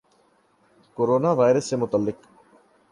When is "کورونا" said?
0.95-1.31